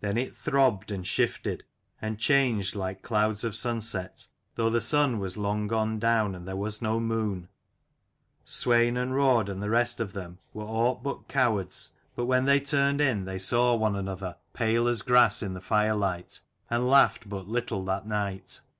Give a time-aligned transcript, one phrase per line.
[0.00, 1.62] Then it throbbed, and shifted,
[2.00, 6.56] and changed like clouds of sunset, though the sun was long gone down and there
[6.56, 7.48] was no moon.
[8.44, 12.44] Swein and Raud and the rest 38 of them were aught but cowards: but when
[12.44, 17.28] they turned in, they saw one another pale as grass in the firelight, and laughed
[17.28, 18.62] but little that night.